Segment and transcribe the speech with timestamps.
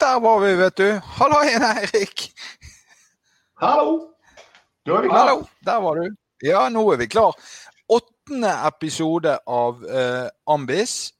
[0.00, 0.88] der var vi, vet du.
[1.18, 2.30] Hallo igjen, Eirik.
[3.60, 3.96] Hallo.
[4.86, 5.18] Da er vi klar.
[5.18, 6.16] Hallo, der var du.
[6.46, 7.36] Ja, nå er vi klar.
[7.92, 11.12] Åttende episode av uh, Ambis.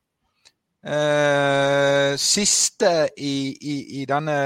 [0.80, 4.37] Uh, siste i, i, i, denne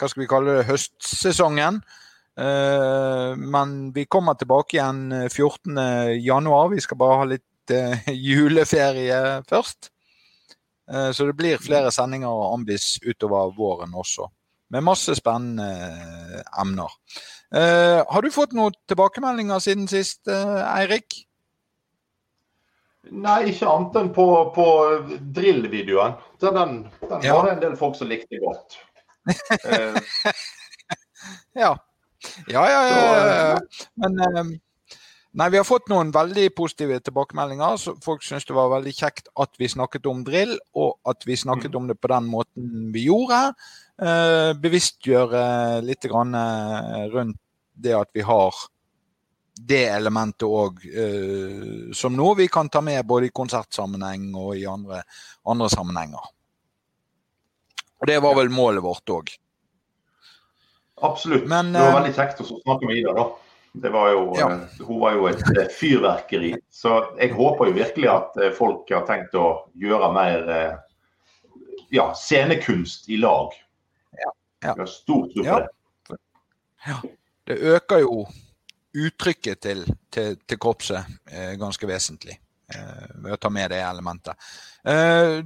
[0.00, 1.82] hva skal vi kalle det, høstsesongen.
[2.40, 6.52] Uh, men vi kommer tilbake igjen 14.1.
[6.72, 7.76] Vi skal bare ha litt
[8.32, 9.92] juleferie først.
[11.14, 14.26] Så det blir flere sendinger av Ambis utover våren også.
[14.74, 16.90] Med masse spennende emner.
[17.54, 21.22] Uh, har du fått noen tilbakemeldinger siden sist, Eirik?
[23.10, 24.66] Nei, ikke annet enn på, på
[25.34, 26.14] drill-videoen.
[26.42, 27.34] Den, den ja.
[27.34, 28.78] var det en del folk som likte godt.
[31.62, 31.72] ja.
[32.46, 33.58] Ja, ja, ja.
[33.98, 34.52] Men
[35.32, 37.78] Nei, vi har fått noen veldig positive tilbakemeldinger.
[37.80, 41.38] Så folk syntes det var veldig kjekt at vi snakket om drill, og at vi
[41.40, 41.78] snakket mm.
[41.78, 43.40] om det på den måten vi gjorde.
[44.02, 45.46] Eh, bevisstgjøre
[45.86, 46.36] litt grann,
[47.14, 47.40] rundt
[47.72, 48.52] det at vi har
[49.52, 54.64] det elementet òg uh, som noe vi kan ta med både i konsertsammenheng og i
[54.68, 55.02] andre,
[55.48, 56.30] andre sammenhenger.
[58.02, 59.30] Og Det var vel målet vårt òg.
[61.02, 61.46] Absolutt.
[61.50, 63.14] Men, det var veldig kjekt å snakke med Ida.
[63.14, 63.28] da.
[63.72, 64.48] Var jo, ja.
[64.52, 66.52] uh, hun var jo et uh, fyrverkeri.
[66.70, 69.46] Så jeg håper jo virkelig at folk har tenkt å
[69.80, 70.52] gjøre mer
[71.92, 73.56] ja, scenekunst i lag.
[74.12, 74.28] Ja.
[74.28, 74.68] ja.
[74.74, 75.58] Jeg har stor tro på ja.
[75.64, 76.20] det.
[76.82, 77.00] Ja
[77.44, 78.26] det øker jo
[78.92, 82.36] uttrykket til, til, til korpset eh, ganske vesentlig
[82.74, 84.50] eh, ved å ta med det elementet.
[84.84, 85.40] Eh,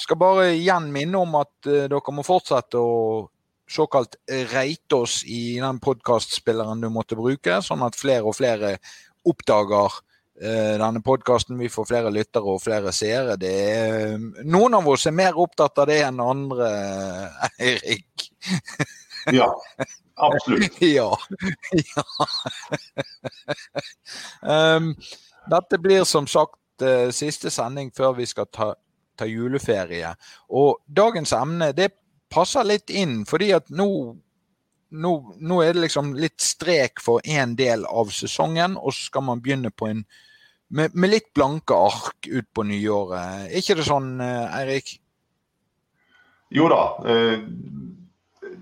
[0.00, 3.24] skal bare igjen minne om at eh, dere må fortsette å
[3.70, 4.16] såkalt
[4.50, 8.74] reite oss i den podkastspilleren du måtte bruke, sånn at flere og flere
[9.28, 10.00] oppdager
[10.42, 11.58] eh, denne podkasten.
[11.60, 13.38] Vi får flere lyttere og flere seere.
[13.46, 16.70] Er, noen av oss er mer opptatt av det enn andre,
[17.70, 18.30] Eirik.
[19.32, 19.52] ja.
[20.20, 20.82] Absolutt.
[20.98, 21.18] ja.
[21.72, 22.04] ja.
[24.76, 24.94] um,
[25.54, 28.72] dette blir som sagt uh, siste sending før vi skal ta,
[29.16, 30.12] ta, juleferie.
[30.48, 31.92] Og dagens emne det
[32.30, 33.88] passer litt inn, fordi at nå,
[34.90, 39.26] nå, nå er det liksom litt strek for én del av sesongen, og så skal
[39.28, 40.04] man begynne på en
[40.70, 43.48] med, med litt blanke ark ut på nyåret.
[43.48, 44.92] Er ikke det sånn, uh, Eirik?
[46.54, 46.82] Jo da.
[47.10, 47.42] Eh,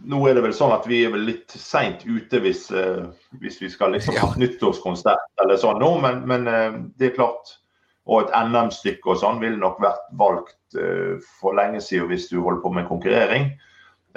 [0.08, 3.06] nå er det vel sånn at vi er vel litt seint ute hvis, eh,
[3.40, 7.56] hvis, vi skal liksom ha nyttårskonsert eller sånn nå, men, men eh, det er klart.
[8.08, 12.40] Og et NM-stykke og sånn ville nok vært valgt uh, for lenge siden hvis du
[12.40, 13.50] holder på med konkurrering.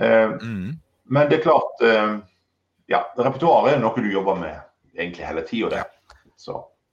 [0.02, 0.78] Mm.
[1.14, 1.82] Men det er klart
[2.90, 4.56] Ja, repertoaret er noe du jobber med
[4.98, 5.84] egentlig hele tida.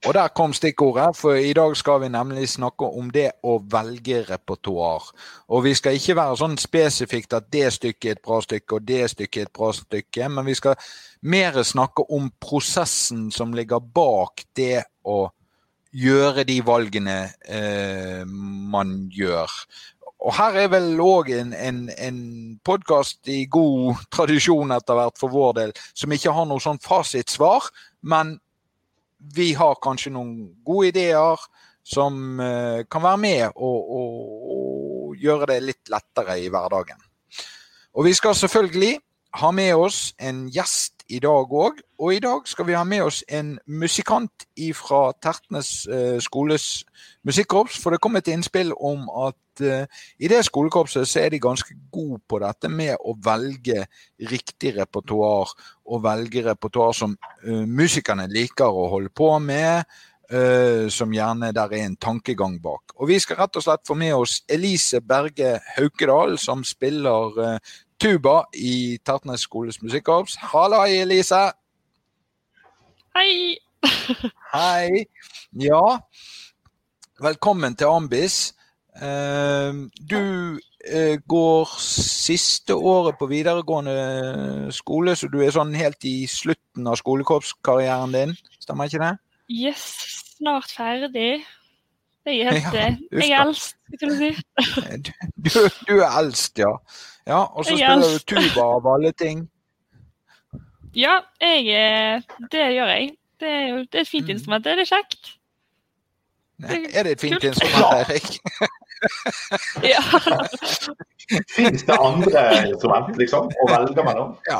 [0.07, 4.21] Og der kom stikkordet, for i dag skal vi nemlig snakke om det å velge
[4.29, 5.09] repertoar.
[5.51, 8.85] Og vi skal ikke være sånn spesifikt at det stykket er et bra stykke og
[8.87, 10.79] det stykket er et bra stykke, men vi skal
[11.21, 15.25] mer snakke om prosessen som ligger bak det å
[15.95, 17.19] gjøre de valgene
[17.49, 19.49] eh, man gjør.
[20.19, 22.19] Og her er vel òg en, en, en
[22.67, 27.69] podkast i god tradisjon etter hvert for vår del, som ikke har noe sånn fasitsvar,
[28.03, 28.35] men
[29.35, 30.33] vi har kanskje noen
[30.67, 31.47] gode ideer
[31.87, 34.17] som eh, kan være med og, og,
[34.55, 36.99] og, gjøre det litt lettere i hverdagen.
[37.97, 38.93] Og vi skal selvfølgelig
[39.41, 41.79] ha med oss en gjest i dag òg.
[41.99, 44.45] Og i dag skal vi ha med oss en musikant
[44.77, 46.83] fra Tertnes uh, skoles
[47.27, 47.79] musikkorps.
[47.81, 51.75] For det kom et innspill om at uh, i det skolekorpset så er de ganske
[51.91, 53.87] gode på dette med å velge
[54.29, 55.51] riktig repertoar.
[55.89, 59.83] Og velge repertoar som uh, musikerne liker å holde på med.
[60.93, 62.91] Som gjerne der er en tankegang bak.
[63.01, 67.57] Og Vi skal rett og slett få med oss Elise Berge Haukedal, som spiller
[67.99, 70.37] tuba i Tertnes skoles musikkorps.
[70.53, 71.51] Halla, Elise.
[73.15, 73.57] Hei.
[74.55, 75.03] Hei.
[75.59, 75.99] Ja,
[77.19, 78.55] velkommen til Ambis.
[78.95, 80.21] Uh, du
[80.55, 86.99] uh, går siste året på videregående skole, så du er sånn helt i slutten av
[86.99, 89.13] skolekorpskarrieren din, stemmer ikke det?
[89.51, 89.83] Yes,
[90.37, 91.41] snart ferdig.
[92.25, 92.73] Jeg er, helt,
[93.11, 94.31] ja, jeg er eldst, skal du si.
[95.45, 95.53] du,
[95.87, 96.75] du, er eldst, ja.
[97.29, 99.45] Ja, Og så spiller du tuba av alle ting.
[100.97, 103.11] Ja, jeg, det gjør jeg.
[103.39, 104.35] Det er jo det er et fint mm.
[104.35, 104.63] instrument.
[104.65, 105.35] Det er det kjekt.
[106.59, 107.43] Nei, er det et fint Kult.
[107.53, 108.39] instrument, Erik?
[109.93, 110.01] ja.
[111.55, 114.33] Fins det andre instrument, liksom, å velge mellom?
[114.49, 114.59] Ja,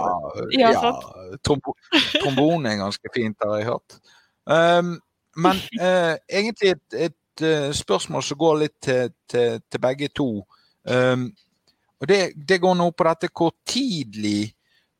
[0.54, 0.94] ja, ja
[1.44, 1.76] trombo
[2.22, 4.00] trombone er ganske fint, har jeg hørt.
[4.46, 4.96] Um,
[5.40, 10.30] men uh, egentlig et, et uh, spørsmål som går litt til, til, til begge to.
[10.86, 11.30] Um,
[12.00, 14.54] Og det, det, går nå på dette hvor tidlig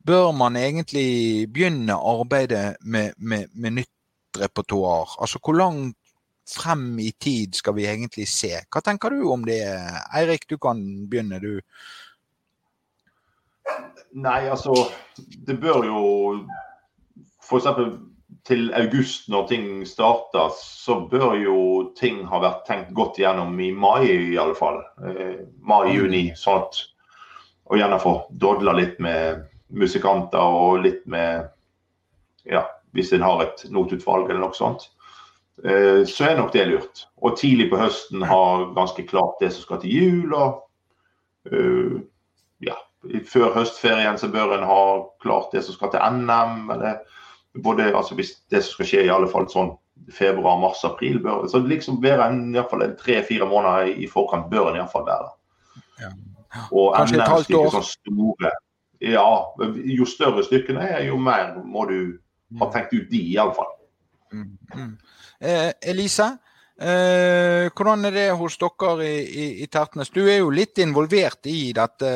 [0.06, 5.16] bør man egentlig begynne arbeidet med, med, med nytt repertoar?
[5.22, 5.96] Altså hvor langt
[6.50, 8.52] frem i tid skal vi egentlig se?
[8.68, 9.62] Hva tenker du om det?
[10.16, 11.60] Eirik, du kan begynne, du.
[14.18, 14.74] Nei, altså
[15.46, 16.00] Det bør jo
[17.46, 17.68] f.eks.
[18.48, 21.58] til august, når ting starter, så bør jo
[22.00, 24.80] ting ha vært tenkt godt gjennom i mai i alle fall.
[25.06, 26.30] Eh, Mai-juni.
[26.36, 26.86] sånn at
[27.70, 31.50] Og gjerne få dodla litt med musikanter og litt med
[32.46, 32.64] Ja,
[32.94, 34.90] hvis en har et notutvalg eller noe sånt.
[35.64, 37.06] Eh, så er nok det lurt.
[37.22, 40.34] Og tidlig på høsten ha ganske klart det som skal til jul.
[40.34, 40.64] og
[41.52, 42.00] uh,
[42.60, 42.76] ja,
[43.28, 44.84] Før høstferien så bør en ha
[45.22, 46.72] klart det som skal til NM.
[46.72, 47.04] eller
[47.64, 49.74] både, altså Hvis det som skal skje i alle fall sånn
[50.16, 54.72] februar, mars, april bør så liksom være en, i fall tre-fire måneder i forkant bør
[54.72, 55.32] en iallfall være.
[56.00, 56.12] Ja.
[56.72, 57.72] Og halvt år.
[57.78, 58.52] sånn store
[59.00, 59.28] Ja,
[59.88, 62.00] jo større stykkene er, jo mer må du
[62.60, 63.70] ha tenkt ut de, iallfall.
[64.34, 64.90] Mm, mm.
[65.40, 66.28] Eh, Elise,
[66.76, 70.12] eh, hvordan er det hos dere i, i, i, Tertnes?
[70.12, 72.12] Du er jo litt involvert i dette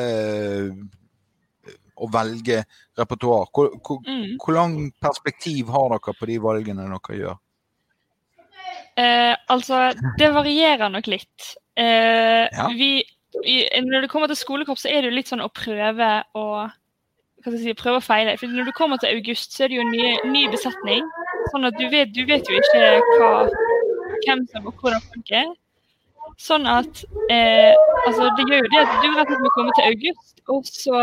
[1.94, 2.62] å velge
[2.98, 3.48] repertoar.
[3.54, 4.36] Hvor, hvor, mm.
[4.42, 7.40] hvor lang perspektiv har dere på de valgene dere gjør?
[9.00, 9.88] Eh, altså,
[10.18, 11.50] det varierer nok litt.
[11.76, 12.68] Eh, ja.
[12.78, 13.02] vi,
[13.82, 16.46] når det kommer til skolekorps, så er det jo litt sånn å prøve å
[17.44, 18.36] si, prøve å feile.
[18.38, 21.06] For når du kommer til august, så er det jo ny, ny besetning.
[21.50, 22.86] Sånn at du vet, du vet jo ikke
[23.18, 23.34] hva,
[24.24, 25.52] hvem som og hvordan folk er.
[26.40, 27.74] Sånn at eh,
[28.08, 30.66] altså Det gjør jo det at du rett og slett må komme til august, og
[30.66, 31.02] så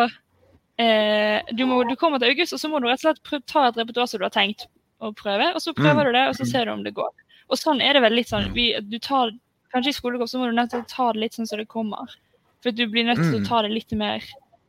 [0.81, 3.67] eh, du, må, du kommer til august, og så må du rett og slett ta
[3.69, 4.67] et repertoar som du har tenkt
[5.01, 6.09] å prøve, og så prøver mm.
[6.09, 7.11] du det, og så ser du om det går.
[7.51, 9.33] Og sånn er det vel litt sånn vi, du tar,
[9.71, 11.69] Kanskje i skolekorps så må du nødt til å ta det litt sånn som det
[11.71, 12.11] kommer.
[12.59, 13.45] For du blir nødt til å mm.
[13.47, 14.25] ta det litt mer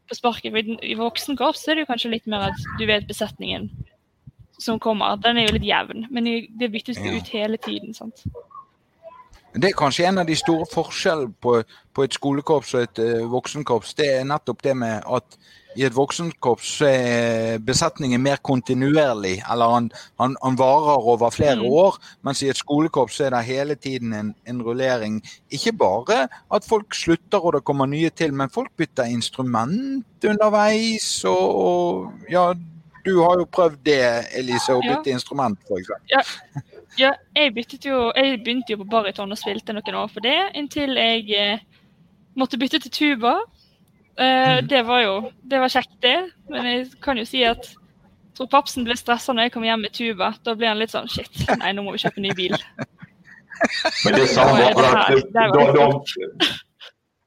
[0.06, 0.54] på sparket.
[0.54, 3.66] For I voksenkorps er det jo kanskje litt mer at du vet besetningen
[4.62, 6.06] som kommer, den er jo litt jevn.
[6.14, 6.28] Men
[6.58, 7.90] det byttes jo ut hele tiden.
[7.98, 8.22] sant?
[9.54, 11.58] Det er kanskje en av de store forskjellene på,
[11.92, 13.92] på et skolekorps og et uh, voksenkorps.
[13.98, 15.36] Det er nettopp det med at
[15.76, 19.38] i et voksenkorps er besetningen mer kontinuerlig.
[19.52, 19.90] Eller han,
[20.20, 21.68] han, han varer over flere mm.
[21.84, 21.98] år.
[22.24, 25.20] Mens i et skolekorps er det hele tiden en, en, rullering.
[25.52, 31.08] Ikke bare at folk slutter og det kommer nye til, men folk bytter instrument underveis.
[31.28, 32.52] Og, og ja,
[33.04, 34.02] du har jo prøvd det,
[34.38, 35.16] Elise, å bytte ja.
[35.16, 35.92] instrument, f.eks.
[36.12, 36.22] Ja.
[36.98, 40.38] Ja, jeg byttet jo Jeg begynte jo på baryton og spilte noen år for det,
[40.58, 41.62] inntil jeg eh,
[42.38, 43.36] måtte bytte til tuba.
[44.18, 44.68] Eh, mm.
[44.68, 46.18] Det var jo Det var kjekt, det.
[46.50, 47.70] Men jeg kan jo si at
[48.32, 50.32] jeg tror papsen ble stressa når jeg kom hjem med tuba.
[50.44, 52.56] Da ble han litt sånn Shit, nei, nå må vi kjøpe ny bil.
[54.04, 54.70] Men det samme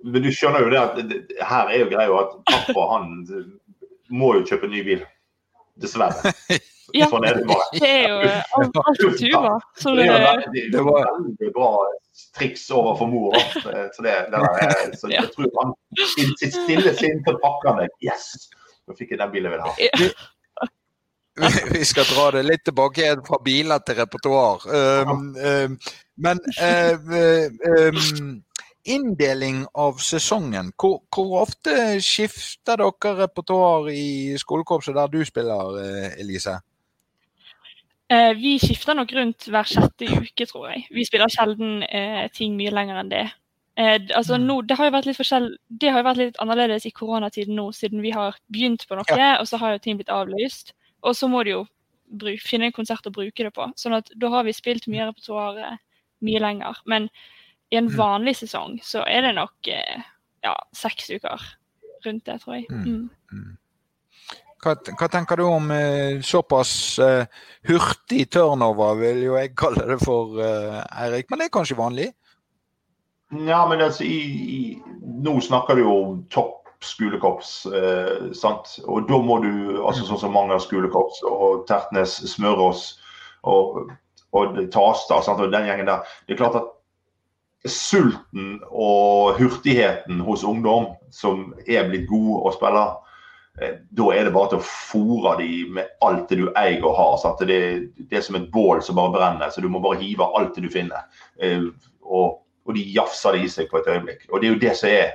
[0.05, 0.97] Men du skjønner jo det at
[1.49, 3.13] her er jo greia at pappa han
[4.09, 5.05] må jo kjøpe ny bil.
[5.81, 6.33] Dessverre.
[6.93, 7.39] ja, er
[7.79, 8.17] det er jo
[8.59, 9.53] alt, tuba.
[9.83, 10.05] Det,
[10.53, 11.71] det, det var veldig bra
[12.37, 13.37] triks overfor mor.
[13.95, 18.49] Så, det, der, så jeg tror han i sitt stille sinn til pakkene Yes!
[18.85, 19.73] Nå fikk jeg den bilen jeg ville ha.
[21.73, 24.67] Vi skal dra det litt tilbake fra biler til repertoar.
[24.69, 25.79] Um, um,
[26.21, 27.15] men um,
[27.71, 28.43] um
[28.85, 30.71] inndeling av sesongen.
[30.77, 36.59] Hvor, hvor, ofte skifter dere repertoar i skolekorpset der du spiller, eh, Elise?
[38.13, 40.85] Eh, vi skifter nok rundt hver sjette uke, tror jeg.
[40.93, 43.25] Vi spiller sjelden eh, ting mye lenger enn det.
[43.75, 44.45] Eh, altså, mm.
[44.45, 48.37] nå, det, har det, har jo vært litt annerledes i koronatiden nå, siden vi har
[48.53, 49.35] begynt på noe, ja.
[49.41, 50.75] og så har jo ting blitt avlyst.
[51.03, 51.63] Og så må du jo
[52.05, 53.67] bruk, finne en konsert å bruke det på.
[53.79, 55.81] sånn at da har vi spilt mye repertoar eh,
[56.25, 56.79] mye lenger.
[56.85, 57.09] Men
[57.73, 57.97] i en mm.
[57.97, 60.07] vanlig sesong så er det nok eh,
[60.45, 61.41] ja, seks uker
[62.05, 62.69] rundt det, tror jeg.
[62.69, 63.55] Mm.
[64.65, 67.27] Hva, hva, tenker du om eh, såpass eh,
[67.69, 71.29] hurtig turnover, vil jo jeg kalle det for, eh, Eirik.
[71.29, 72.07] Men det er kanskje vanlig?
[73.45, 74.17] Ja, men altså, i,
[74.57, 74.59] i,
[75.21, 77.51] nå snakker du jo om topp skolekorps.
[77.65, 78.79] Eh, sant?
[78.89, 79.51] Og da må du,
[79.85, 82.87] altså sånn som mange skolekorps og Tertnes, Smørås
[83.45, 83.91] og,
[84.33, 86.17] og Tasta og den gjengen der.
[86.25, 86.71] Det er klart at
[87.69, 92.85] sulten og hurtigheten hos ungdom som er blitt gode å spille,
[93.55, 97.13] da er det bare til å fòre dem med alt det du eier og har.
[97.21, 97.59] Så det,
[97.97, 100.65] det, er som et bål som bare brenner, så du må bare hive alt det
[100.65, 101.05] du finner.
[101.39, 101.69] Eh,
[102.03, 104.27] og, og de jafser det i seg på et øyeblikk.
[104.31, 105.13] Og det er jo det som er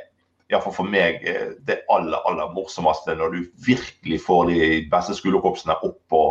[0.50, 5.76] iallfall for meg eh, det aller aller morsomste, når du virkelig får de beste skolekorpsene
[5.86, 6.24] opp på,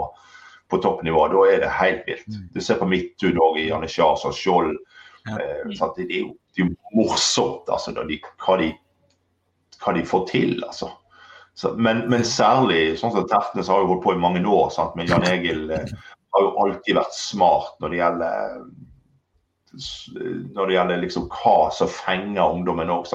[0.71, 1.27] på toppnivå.
[1.35, 2.27] Da er det helt vilt.
[2.33, 2.49] Mm.
[2.55, 4.73] Du ser på i Janne Sjars og Skjold.
[5.29, 8.73] Eh, det, er jo, morsomt altså, de, hva de
[9.79, 10.89] hva de får til, altså.
[11.59, 14.93] Så, men, men, særlig sånn som Tertnes har jo holdt på i mange år, sant?
[14.95, 15.89] men Jan Egil eh,
[16.31, 18.61] har jo alltid vært smart når det gjelder
[20.55, 23.11] når det gjelder liksom hva som fenger ungdommen òg.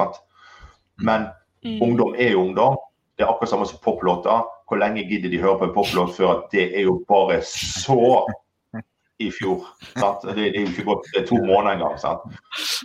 [1.02, 1.24] Men
[1.64, 1.80] mm.
[1.82, 2.76] ungdom er jo ungdom.
[3.16, 4.44] Det er akkurat samme som poplåter.
[4.68, 8.22] Hvor lenge gidder de høre på en poplåt før at det er jo bare så
[9.18, 9.66] i fjor.
[9.96, 10.24] Sant?
[10.34, 11.98] Det, er jo ikke gått det to måneder engang.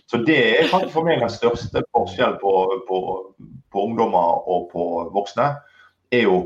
[0.08, 2.54] Så det er faktisk for meg den største forskjellen på,
[2.90, 3.00] på,
[3.74, 5.52] på, ungdommer og på voksne.
[6.12, 6.40] er jo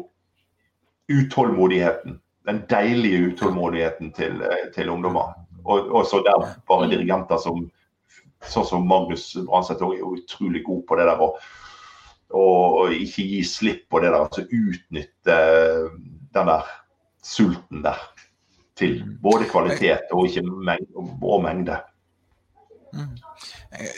[1.12, 2.20] utålmodigheten.
[2.48, 4.44] Den deilige utålmodigheten til,
[4.76, 5.36] til ungdommer.
[5.64, 7.70] Og, og så der bare dirigenter som
[8.44, 11.22] sånn som Magnus Branseth er utrolig god på det der.
[12.34, 14.26] Og ikke gi slipp på det der.
[14.26, 15.38] Altså utnytte
[16.36, 16.72] den der
[17.24, 18.00] sulten der
[18.78, 21.80] til både kvalitet og, mengde, og mengde.
[22.94, 23.18] Mm.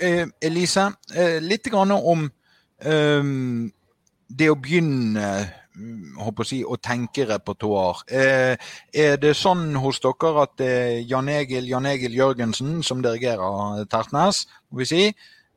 [0.02, 2.26] Eh, Elise, eh, litt om
[2.86, 3.72] um,
[4.28, 5.30] det å begynne
[5.76, 8.06] håper å, si, å tenke repertoar.
[8.08, 8.56] Eh,
[8.96, 10.64] er det sånn hos dere at
[11.04, 15.02] Jan Egil, Jan Egil Jørgensen, som dirigerer Tertnes, må vi si,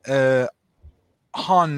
[0.07, 0.45] eh,
[1.47, 1.75] han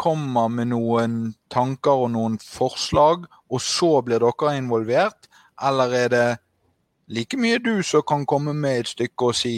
[0.00, 1.16] kommer med noen
[1.52, 5.28] tanker og noen forslag, og så blir dere involvert?
[5.60, 6.28] Eller er det
[7.10, 9.54] like mye du som kan komme med et stykke og si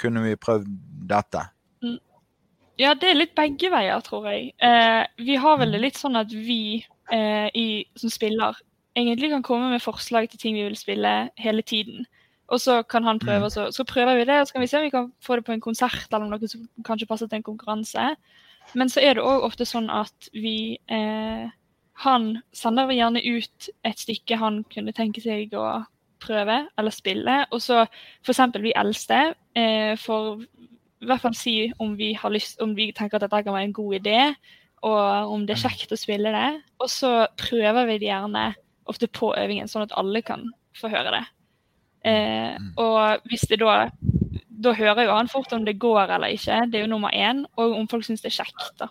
[0.00, 0.68] kunne vi prøvd
[1.10, 1.42] dette?
[1.82, 1.98] Mm.
[2.80, 4.52] Ja, det er litt begge veier, tror jeg.
[4.58, 8.58] Eh, vi har vel det litt sånn at vi eh, i, som spiller
[8.98, 12.06] egentlig kan komme med forslag til ting vi vil spille hele tiden.
[12.52, 13.50] Og så kan han prøve, mm.
[13.50, 15.46] så, så prøver vi det, og så kan vi se om vi kan få det
[15.46, 18.14] på en konsert eller noe som kanskje passer til en konkurranse.
[18.74, 21.50] Men så er det òg ofte sånn at vi eh,
[22.02, 25.84] Han sender gjerne ut et stykke han kunne tenke seg å
[26.24, 27.38] prøve eller spille.
[27.52, 27.84] Og så
[28.24, 28.42] f.eks.
[28.64, 29.20] vi eldste
[29.56, 30.44] eh, får
[31.04, 33.68] i hvert fall si om vi, har lyst, om vi tenker at dette kan være
[33.68, 34.18] en god idé,
[34.84, 36.48] og om det er kjekt å spille det.
[36.80, 38.50] Og så prøver vi det gjerne
[38.90, 41.22] ofte på øvingen, sånn at alle kan få høre det.
[42.04, 42.74] Eh, mm.
[42.76, 43.86] og hvis det da
[44.64, 47.42] Da hører jo han fort om det går eller ikke, det er jo nummer én,
[47.56, 48.70] og om folk syns det er kjekt.
[48.80, 48.88] da.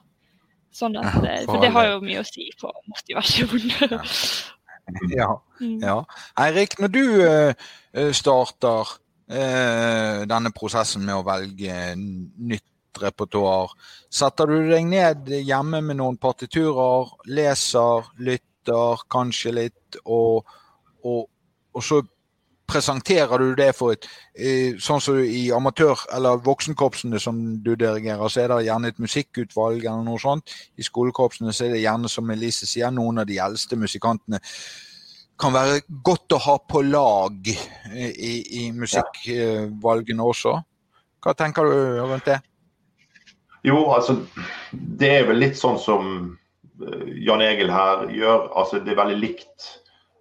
[0.74, 3.72] Sånn at, eh, for det har jo mye å si for motivasjon.
[3.80, 3.98] ja,
[4.90, 5.80] mm.
[5.84, 5.98] ja.
[6.44, 8.94] Eirik, når du uh, starter
[9.32, 13.74] uh, denne prosessen med å velge nytt repertoar,
[14.14, 20.46] setter du deg ned hjemme med noen partiturer, leser, lytter kanskje litt, og,
[21.04, 21.26] og,
[21.74, 22.04] og så
[22.70, 24.08] presenterer du det for et
[24.82, 29.84] Sånn som i amatør- eller voksenkorpsene som du dirigerer, så er det gjerne et musikkutvalg
[29.86, 30.50] eller noe sånt.
[30.78, 34.40] I skolekorpsene så er det gjerne, som Elise sier, noen av de eldste musikantene
[35.40, 40.56] kan være godt å ha på lag i, i musikkvalgene også.
[41.24, 42.40] Hva tenker du rundt det?
[43.64, 44.18] Jo, altså
[44.72, 46.10] Det er vel litt sånn som
[46.84, 48.50] eh, Jan Egil her gjør.
[48.60, 49.70] altså Det er veldig likt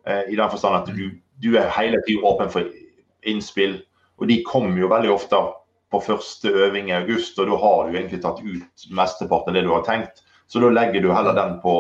[0.07, 1.09] eh, i den forstand at du
[1.43, 2.69] du er hele tiden åpen for
[3.27, 3.81] innspill.
[4.21, 5.41] Og de kommer jo veldig ofte
[5.93, 9.65] på første øving i august, og da har du egentlig tatt ut mesteparten av det
[9.67, 10.23] du har tenkt.
[10.49, 11.75] Så da legger du heller den på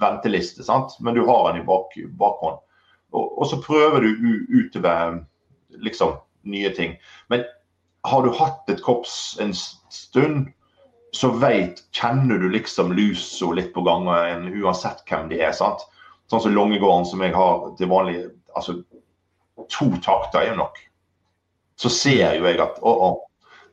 [0.00, 0.96] venteliste, sant?
[1.00, 2.62] men du har den i bak, bakhånd.
[3.14, 4.10] Og, og, så prøver du
[4.50, 5.20] utover
[5.82, 6.16] liksom
[6.48, 6.96] nye ting.
[7.32, 7.44] Men
[8.06, 10.50] har du hatt et korps en stund,
[11.16, 15.54] så vet, kjenner du liksom lusa litt på gangen, uansett hvem de er.
[15.56, 15.86] sant?
[16.30, 18.18] Sånn som Longegården, som jeg har til vanlig
[18.56, 18.80] altså
[19.72, 20.80] to takter er jo nok.
[21.76, 23.08] Så ser jo jeg at å, å,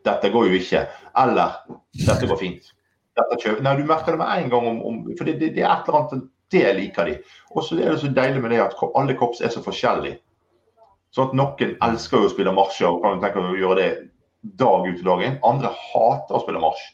[0.06, 0.86] dette går jo ikke.
[1.24, 1.60] Eller
[1.96, 2.72] dette går fint.
[3.18, 4.70] Dette Nei, du merker det med en gang.
[4.74, 7.18] Om, om, for det, det, det, er et eller annet Det liker de.
[7.54, 10.20] Og så er det så deilig med det at alle korps er så forskjellige.
[11.13, 13.90] Sånn at noen elsker jo å spille marsjer og kan tenke å gjøre det
[14.60, 15.40] dag ut i dag inn.
[15.46, 16.90] Andre hater å spille marsj.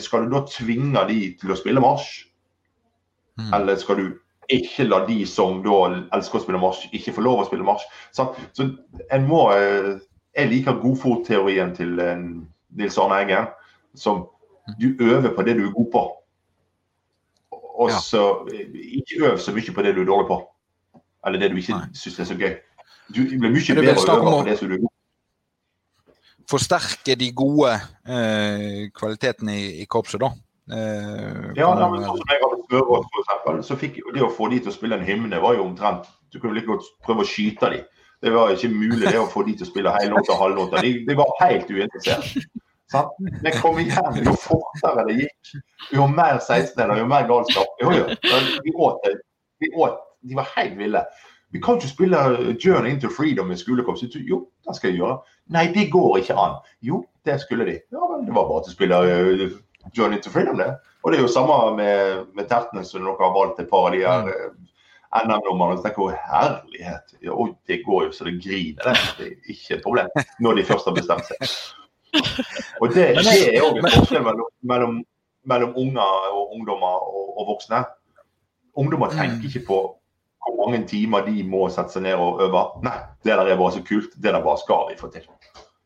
[0.00, 2.24] Skal du da tvinge de til å spille marsj?
[3.40, 3.52] Mm.
[3.58, 4.06] Eller skal du
[4.56, 5.78] ikke la de som da
[6.16, 7.86] elsker å spille marsj, ikke få lov å spille marsj.
[8.16, 8.66] Så, så
[9.12, 9.98] en må eh,
[10.38, 12.20] Jeg liker godfotteorien til eh,
[12.78, 13.48] Nils Arne Eggen.
[13.98, 14.28] Som
[14.78, 16.04] du øver på det du er god på.
[17.80, 18.22] Og så
[18.74, 20.38] ikke øv så mye på det du er dårlig på.
[21.26, 22.54] Eller det du ikke syns er så gøy.
[23.10, 24.96] Du blir mye bedre å øve på det som du er god på.
[26.50, 27.72] Forsterke de gode
[28.10, 30.30] eh, kvalitetene i, i korpset, da.
[30.70, 33.66] Eh, ja, ja, men sånn som jeg hadde Smørås, f.eks.
[33.66, 36.38] Så fikk det å få de til å spille en hymne var jo omtrent Du
[36.38, 37.80] kunne like godt prøve å skyte de.
[38.20, 40.84] Det var ikke mulig det å få de til å spille hellåter og halvlåter.
[40.84, 42.36] De, de var helt uinteressert.
[42.90, 43.16] Sant?
[43.18, 45.50] Men kom igjen, jo fortere det gikk,
[45.94, 47.76] jo mer 16-deler, jo mer galskap.
[47.82, 48.06] Jo, jo.
[48.66, 49.14] Vi åt det.
[49.62, 49.98] Vi åt.
[50.26, 51.04] De var helt ville.
[51.50, 52.18] Vi kan ikke spille
[52.58, 54.02] 'Journey into Freedom' i skolekorps.
[54.14, 55.16] Jo, det skal jeg gjøre.
[55.48, 56.60] Nei, det går ikke an.
[56.82, 57.78] Jo, det skulle de.
[57.92, 59.50] Ja men det var bare til å spille uh,
[59.92, 60.74] Journey to Freedom, det.
[61.02, 63.94] Og det er jo samme med, med tertene, som dere har valgt et par av
[63.94, 64.58] de her mm.
[65.26, 65.78] NM-dommerne.
[65.78, 68.98] Så tenker jeg herlighet, og det går jo så det griner.
[69.18, 70.10] Det, er ikke et problem
[70.44, 71.54] når de først har bestemt seg.
[72.82, 75.00] Og det, det er òg en forskjell mellom, mellom,
[75.48, 77.84] mellom unger og ungdommer og, og voksne.
[78.78, 79.80] Ungdommer tenker ikke på
[80.40, 82.62] hvor mange timer de må sette seg ned og øve.
[82.84, 84.14] Nei, det der er bare så kult.
[84.16, 85.26] Det der bare skal vi få til.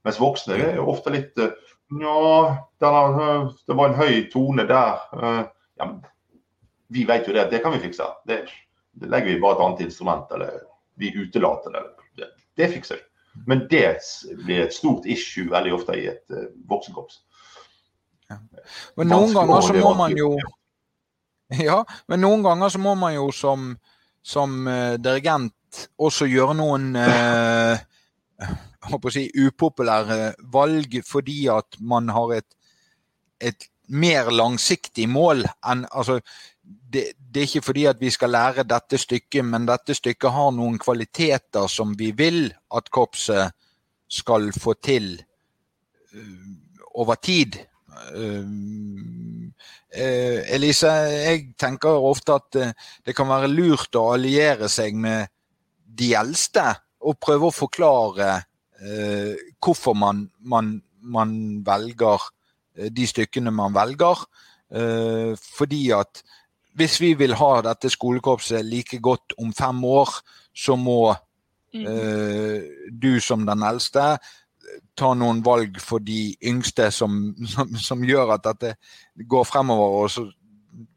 [0.04, 1.54] Mens voksne er ofte litt eh,
[2.00, 5.00] Ja, det var en høy tone der.
[5.22, 5.42] Eh,
[5.80, 5.88] ja,
[6.94, 7.48] vi vet jo det.
[7.50, 8.06] Det kan vi fikse.
[8.26, 8.44] Det,
[8.98, 10.62] det legger vi bare et annet instrument, eller
[11.00, 11.84] vi utelater det.
[12.18, 13.06] Det, det fikser vi.
[13.46, 13.96] Men det
[14.44, 17.18] blir et stort issue veldig ofte i et uh, voksenkorps.
[18.30, 18.38] Ja.
[18.96, 20.36] Men noen ganger så må man jo
[21.68, 23.74] Ja, men noen ganger så må man jo som
[24.24, 27.76] som uh, dirigent også gjøre noen uh,
[29.12, 32.50] si, upopulære valg fordi at man har et,
[33.40, 36.20] et mer langsiktig mål enn altså,
[36.64, 40.52] det, det, er ikke fordi at vi skal lære dette stykket, men dette stykket har
[40.54, 43.52] noen kvaliteter som vi vil at korpset
[44.08, 45.10] skal få til
[46.14, 46.46] uh,
[46.94, 47.58] over tid.
[48.14, 48.46] Uh,
[49.98, 52.60] uh, Elise, jeg tenker ofte at
[53.04, 55.28] det kan være lurt å alliere seg med
[55.84, 56.70] de eldste
[57.04, 58.30] og prøve å forklare
[59.62, 62.22] hvorfor man, man, man, velger
[62.76, 64.24] eh, de stykkene man velger.
[64.74, 66.22] Eh, fordi at
[66.74, 70.10] hvis vi vil ha dette skolekorpset like godt om fem år,
[70.54, 71.14] så må
[71.74, 71.86] mm.
[71.86, 74.16] eh, du som den eldste
[74.96, 78.74] ta noen valg for de yngste som, som, som gjør at dette
[79.28, 80.02] går fremover.
[80.02, 80.26] og så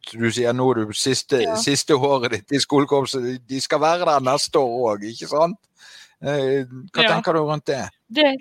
[0.07, 1.55] du sier nå er du siste, ja.
[1.61, 5.59] siste håret ditt i skolekorpset, de skal være der neste år òg, ikke sant?
[6.23, 7.11] Eh, hva ja.
[7.13, 7.83] tenker du rundt det?
[8.09, 8.31] det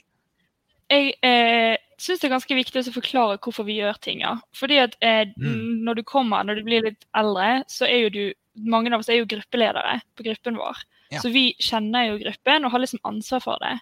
[0.87, 4.23] jeg eh, syns det er ganske viktig å forklare hvorfor vi gjør ting.
[4.23, 4.37] Ja.
[4.56, 5.83] Fordi at eh, mm.
[5.87, 8.25] når du kommer, når du blir litt eldre, så er jo du
[8.56, 10.78] Mange av oss er jo gruppeledere på gruppen vår.
[11.12, 11.18] Ja.
[11.21, 13.74] Så vi kjenner jo gruppen og har liksom ansvar for det.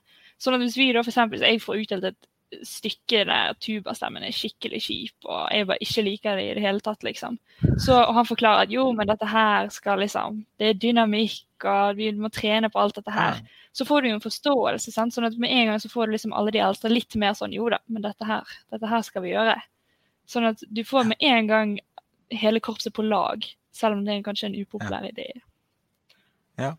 [0.42, 2.26] Sånn at hvis vi da eksempel, jeg får utdelt et
[2.66, 6.82] stykke der tubastemmen er skikkelig kjip, og jeg bare ikke liker det i det hele
[6.84, 7.38] tatt, liksom.
[7.82, 11.96] Så, og han forklarer at jo, men dette her skal liksom Det er dynamikk, og
[11.98, 13.40] vi må trene på alt dette her.
[13.74, 15.14] Så får du jo en forståelse, sant?
[15.14, 17.54] sånn at med en gang så får du liksom alle de eldste litt mer sånn
[17.56, 19.56] jo da, men dette her, dette her skal vi gjøre.
[20.30, 21.74] Sånn at du får med en gang
[22.34, 25.30] hele korpset på lag, selv om det er kanskje en upopulær idé.
[26.60, 26.74] Ja.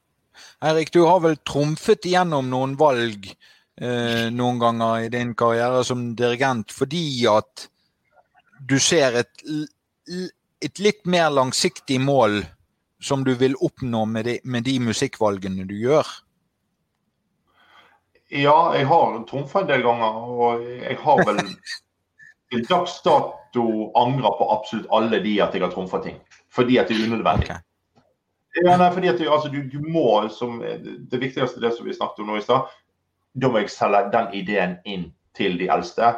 [0.64, 3.30] Eirik, du har vel trumfet igjennom noen valg
[3.82, 7.68] eh, noen ganger i din karriere som dirigent fordi at
[8.66, 9.46] du ser et,
[10.64, 12.44] et litt mer langsiktig mål
[13.04, 16.08] som du vil oppnå med de, med de musikkvalgene du gjør?
[18.34, 21.44] Ja, jeg har trumfa en del ganger, og jeg har vel
[22.52, 23.68] til dags dato
[24.00, 26.18] angra på absolutt alle de at jeg har trumfa ting.
[26.50, 27.52] Fordi at det er unødvendig.
[27.52, 27.62] Okay.
[28.64, 30.62] Ja, nei, fordi at du, altså, du, du, må, som
[31.12, 32.72] Det viktigste det som vi snakket om nå i stad,
[33.36, 36.16] da må jeg selge den ideen inn til de eldste.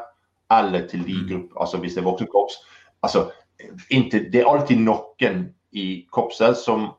[0.54, 2.60] Eller til de gruppe, grupper, altså hvis det er voksenkorps.
[3.04, 3.26] Altså,
[3.92, 5.42] inntil, det er alltid noen
[5.76, 6.92] i korpset som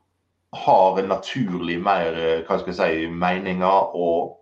[0.53, 2.13] har naturlig mer
[2.45, 4.35] hva skal jeg si, meninger og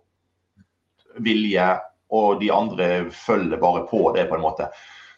[1.24, 1.70] vilje,
[2.12, 4.68] og de andre følger bare på det, på en måte.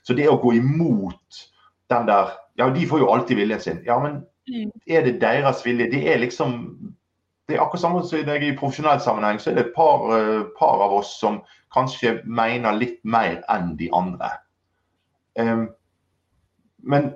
[0.07, 1.43] Så det å gå imot
[1.91, 3.79] den der Ja, de får jo alltid viljen sin.
[3.87, 4.19] Ja, men
[4.51, 4.71] Mm.
[4.87, 5.91] Er det deres vilje?
[5.91, 6.53] Det er liksom
[7.51, 10.83] det er akkurat samme som i profesjonell sammenheng, så er det et par, uh, par,
[10.87, 11.41] av oss som
[11.75, 14.31] kanskje mener litt mer enn de andre.
[15.39, 15.69] Um,
[16.83, 17.13] men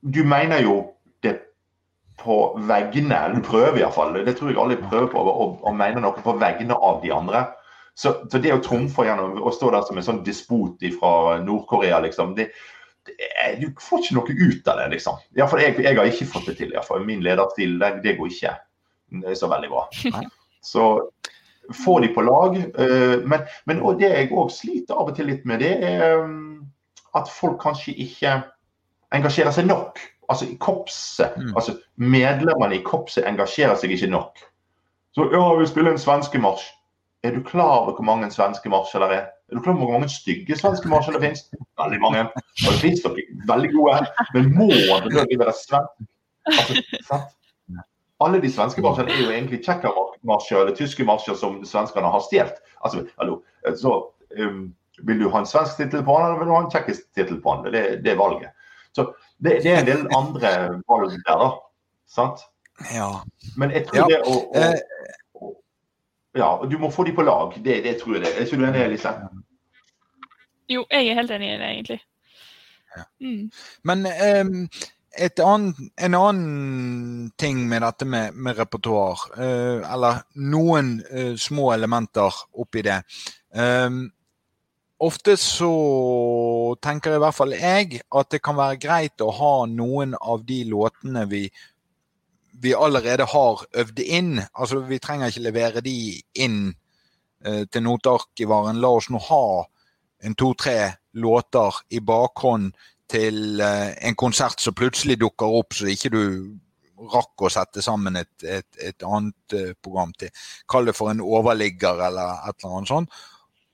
[0.00, 0.76] du mener jo
[1.22, 1.36] det
[2.22, 6.02] på vegne, eller du prøver iallfall, det tror jeg alle prøver på, å, å mene
[6.02, 7.46] noe på vegne av de andre.
[7.94, 12.00] Så, så det å trumfe gjennom å stå der som en sånn despot fra Nord-Korea,
[12.00, 12.48] liksom, det,
[13.60, 15.18] du får ikke noe ut av det, liksom.
[15.36, 16.72] Iallfall jeg, jeg har ikke fått det til.
[16.72, 17.02] Iallfall.
[17.06, 18.54] Min lederstil, det, det går ikke
[19.20, 19.84] det er så veldig bra.
[20.64, 20.86] Så
[21.84, 22.56] få de på lag.
[22.56, 26.62] Eh, men, men det jeg òg sliter av og til litt med, det er mm,
[27.18, 28.38] at folk kanskje ikke
[29.14, 30.00] engasjerer seg nok.
[30.30, 31.36] Altså i korpset.
[31.36, 31.52] Mm.
[31.56, 34.46] Altså medlemmene i korpset engasjerer seg ikke nok.
[35.12, 36.70] Så ja, vi spiller en svenskemarsj.
[37.22, 39.26] Er du klar over hvor mange svenske marsjer det er?
[39.50, 41.44] Er du klar over hvor mange stygge svenske marsjer det finnes?
[41.78, 42.24] Veldig mange.
[42.64, 43.04] Og det finnes
[43.46, 44.00] veldig gode,
[44.34, 46.08] men må det være svensk?
[46.50, 47.20] Altså,
[48.24, 52.62] alle de svenske marsjene er jo egentlig tsjekkermarsjer eller tyske marsjer som svenskene har stjålet.
[52.84, 53.40] Altså, hallo.
[53.78, 53.94] Så
[54.38, 54.64] um,
[55.06, 57.40] vil du ha en svensk tittel på han, eller vil du ha en tsjekkisk tittel
[57.42, 57.68] på han?
[57.72, 58.54] Det, det er valget.
[58.92, 59.08] Så
[59.38, 60.50] det, det, er en del andre
[60.88, 61.50] valg der, da.
[62.08, 62.44] Sant?
[62.94, 63.08] Ja.
[63.56, 64.08] Men jeg tror ja.
[64.10, 65.52] det å, å å,
[66.36, 67.56] ja, du må få de på lag.
[67.64, 68.34] Det, det tror jeg det.
[68.36, 69.14] Er ikke du enig, Elise?
[70.70, 72.00] Jo, jeg er helt enig i det, egentlig.
[72.92, 73.04] Ja.
[73.24, 73.48] Mm.
[73.88, 74.68] Men um,
[75.20, 82.32] annen, en annen ting med dette med, med repertoar, uh, eller noen uh, små elementer
[82.52, 83.02] oppi det.
[83.52, 84.06] Um,
[85.02, 85.72] ofte så
[86.80, 90.62] tenker i hvert fall jeg at det kan være greit å ha noen av de
[90.70, 91.48] låtene vi,
[92.62, 94.38] vi allerede har øvd inn.
[94.54, 95.96] Altså vi trenger ikke levere de
[96.34, 96.72] inn
[97.46, 98.80] uh, til notearkivaren.
[98.80, 99.44] La oss nå ha
[100.22, 102.72] en to-tre låter i bakhånd
[103.12, 106.22] til uh, en konsert som plutselig dukker opp, så ikke du
[107.12, 110.32] rakk å sette sammen et, et, et annet uh, program til.
[110.70, 113.20] Kall det for en overligger eller et eller annet sånt.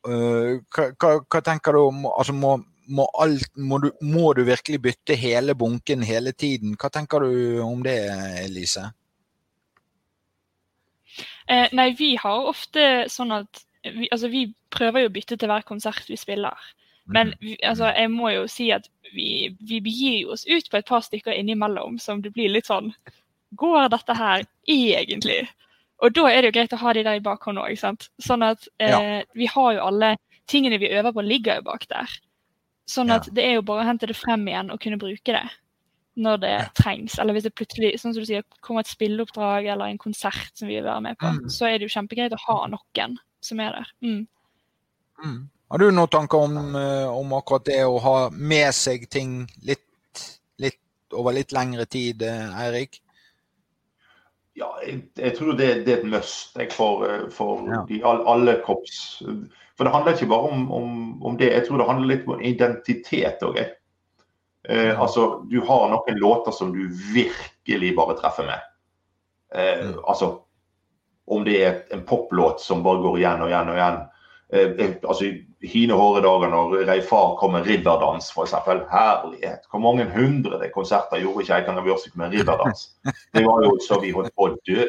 [0.08, 2.54] Uh, hva, hva, hva, tenker du om altså må,
[2.88, 6.76] må, alt, må, du, må, du, virkelig bytte hele bunken hele tiden?
[6.80, 7.98] Hva tenker du om det,
[8.44, 8.88] Elise?
[11.48, 15.50] Eh, nei, vi har ofte sånn at vi, altså, vi prøver jo å bytte til
[15.50, 16.56] hver konsert vi spiller.
[17.08, 17.38] Men mhm.
[17.40, 21.04] vi, altså, jeg må jo si at vi, vi begir oss ut på et par
[21.04, 22.92] stykker innimellom som det blir litt sånn
[23.56, 25.46] Går dette her egentlig?
[26.04, 27.78] Og da er det jo greit å ha de der i bakhånd òg.
[27.80, 29.22] Sånn at eh, ja.
[29.32, 30.10] vi har jo alle
[30.52, 32.12] tingene vi øver på, ligger jo bak der.
[32.88, 33.34] Sånn at ja.
[33.38, 35.46] det er jo bare å hente det frem igjen og kunne bruke det
[36.18, 37.18] når det trengs.
[37.18, 40.68] Eller hvis det plutselig sånn som du sier, kommer et spilleoppdrag eller en konsert som
[40.68, 41.46] vi vil være med på, mm.
[41.52, 43.92] så er det jo kjempegreit å ha noen som er der.
[44.04, 44.24] Mm.
[45.24, 45.40] Mm.
[45.68, 50.22] Har du noen tanker om, eh, om, akkurat det å ha med seg ting litt,
[50.56, 53.02] litt over litt lengre tid, eh, Eirik?
[54.58, 57.82] Ja, jeg, jeg tror det, det, er et must jeg, for, eh, for ja.
[57.90, 59.20] de, alle korps.
[59.78, 62.42] For det handler ikke bare om, om, om, det, jeg tror det handler litt om
[62.42, 63.60] identitet òg.
[64.68, 68.66] Eh, altså, du har noen låter som du virkelig bare treffer med.
[69.54, 69.98] Eh, mm.
[70.02, 70.32] Altså,
[71.28, 74.06] om det er en poplåt som bare går igjen og igjen og igjen.
[74.52, 75.28] Eh, eh altså,
[75.62, 78.54] hine hårde dager når Reifar kom med ridderdans, f.eks.
[78.92, 79.66] Herlighet.
[79.70, 82.90] Hvor mange hundre konserter gjorde ikke Eikanger Bjørsvik med ridderdans?
[83.34, 84.86] Det var jo så vi holdt på å dø.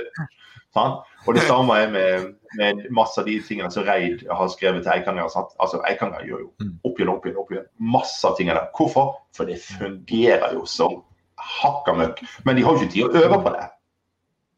[0.77, 0.99] Sånn?
[1.25, 2.27] Og det samme er med,
[2.59, 5.31] med, masse av de tingene som Reid har skrevet til Eikanger.
[5.33, 5.51] Sant?
[5.59, 6.49] Altså, Eikanger gjør jo
[6.85, 7.67] opp igjen, opp igjen, opp igjen.
[7.97, 8.63] Masse av tingene.
[8.77, 9.17] Hvorfor?
[9.35, 11.01] For det fungerer jo som
[11.39, 12.23] hakka møkk.
[12.45, 13.65] Men de har jo ikke tid å øve på det.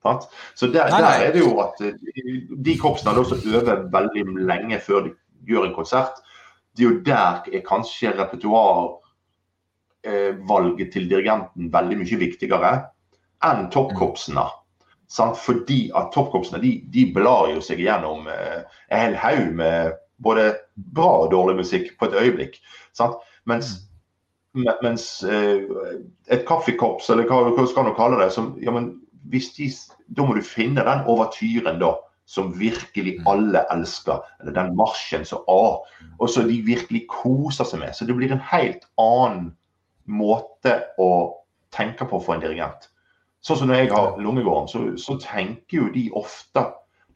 [0.02, 1.94] Så der, der, er det jo at eh,
[2.66, 5.12] de korpsene har også øver veldig lenge før de
[5.48, 6.12] gjør en konsert,
[6.78, 12.72] det er jo der er kanskje repertoarvalget til dirigenten veldig mye viktigere
[13.46, 14.46] enn toppkorpsene.
[15.46, 18.60] Fordi at toppkorpsene de, de, blar jo seg gjennom eh,
[18.90, 19.92] en hel haug med
[20.24, 20.44] både
[20.96, 22.54] bra og dårlig musikk på et øyeblikk.
[22.96, 23.16] Sant?
[23.50, 23.68] Mens,
[24.56, 24.68] mm.
[24.86, 25.62] mens eh,
[26.32, 28.84] et kaffekorps, eller hva, hva skal du kalle det, som, ja, men
[29.30, 29.68] de,
[30.08, 31.96] da må du finne den overtyren da
[32.32, 33.28] som virkelig mm.
[33.28, 34.22] alle elsker.
[34.40, 35.82] Eller den marsjen som A.
[36.20, 37.96] Og som de virkelig koser seg med.
[37.98, 39.52] Så det blir en helt annen
[40.08, 41.10] måte å
[41.76, 42.88] tenke på for en dirigent.
[43.44, 46.68] Sånn som når jeg har Lungegården, så, så tenker jo de ofte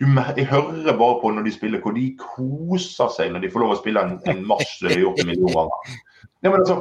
[0.02, 3.64] du, Jeg hører bare på når de spiller hvor de koser seg når de får
[3.64, 5.94] lov å spille en, en marsj de har gjort en million ganger.
[6.44, 6.76] Ja, altså,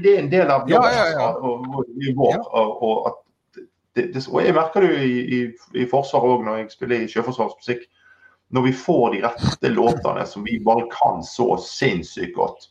[0.00, 1.26] det er en del av jobben ja, ja, ja.
[1.36, 1.90] og, og,
[2.24, 3.20] og, og, at
[4.14, 5.40] det, og jeg merker det jo i, i,
[5.82, 7.86] i Forsvaret òg, når jeg spiller i Sjøforsvarsmusikk.
[8.50, 12.70] Når vi får de rette låtene som vi bare kan så sinnssykt godt.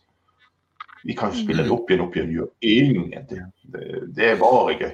[1.03, 3.45] Vi kan jo spille det opp igjen, opp igjen, gjør ingenting.
[3.71, 4.91] Det, det er bare gøy.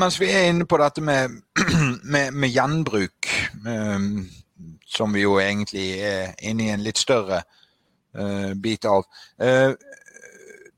[0.00, 1.36] Mens vi er inne på dette med,
[2.14, 3.28] med, med gjenbruk,
[3.66, 4.24] um,
[4.88, 7.42] som vi jo egentlig er inne i en litt større
[8.16, 9.04] uh, bit av.
[9.36, 9.76] Uh,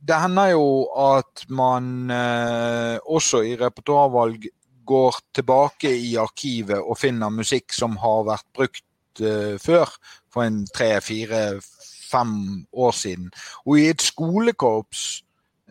[0.01, 4.47] det hender jo at man eh, også i repertoarvalg
[4.87, 9.93] går tilbake i arkivet og finner musikk som har vært brukt eh, før,
[10.33, 11.61] for en tre, fire,
[12.11, 13.29] fem år siden.
[13.67, 15.23] Og i et skolekorps,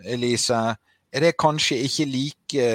[0.06, 0.62] Elise,
[1.12, 2.70] er det kanskje ikke like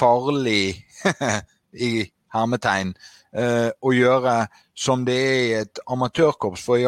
[0.00, 0.74] farlig
[1.88, 1.92] i
[2.34, 2.92] hermetegn
[3.32, 4.34] eh, å gjøre
[4.80, 6.84] som det er i et amatørkorps, i,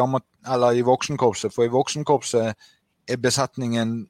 [0.53, 1.53] eller i voksenkorpset.
[1.53, 2.69] For i voksenkorpset
[3.07, 4.01] er besetningen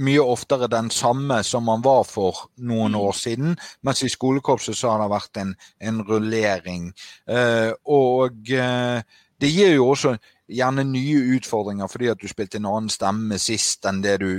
[0.00, 3.56] mye oftere den samme som man var for noen år siden.
[3.84, 6.90] Mens i skolekorpset så har det vært en, en rullering.
[7.28, 9.02] Eh, og eh,
[9.40, 10.14] det gir jo også
[10.50, 14.30] gjerne nye utfordringer fordi at du spilte en annen stemme sist enn det du,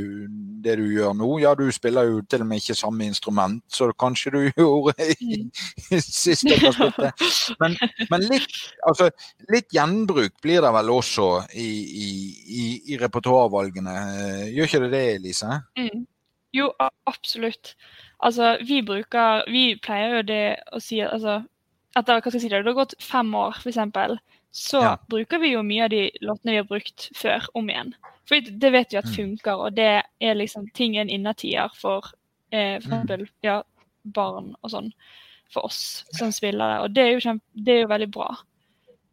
[0.64, 1.30] det du, gjør nå.
[1.44, 5.40] Ja, du spiller jo til og med ikke samme instrument, så kanskje du gjorde i,
[5.90, 7.12] i sist dere spilte.
[7.62, 7.78] Men,
[8.12, 9.10] men litt, altså,
[9.52, 11.70] litt, gjenbruk blir det vel også i,
[12.06, 12.10] i,
[12.62, 13.96] i, i repertoarvalgene.
[14.52, 15.62] Gjør ikke det det, Elise?
[15.80, 16.06] Mm.
[16.56, 16.68] Jo,
[17.08, 17.76] absolutt.
[18.20, 20.44] Altså, vi bruker Vi pleier jo det
[20.76, 21.40] å si altså,
[21.96, 23.80] etter hva skal jeg si det, det har gått fem år, f.eks
[24.52, 24.94] så ja.
[25.10, 27.94] bruker vi jo mye av de låtene vi har brukt før, om igjen.
[28.28, 29.16] For det vet vi at mm.
[29.16, 32.12] funker, og det er liksom ting en innertier for
[32.52, 33.08] eh, f.eks.
[33.08, 33.28] mm.
[33.48, 33.62] ja,
[34.04, 34.92] barn og sånn
[35.52, 36.82] for oss som spillere.
[36.84, 38.30] Og det er jo, kjempe, det er jo veldig bra.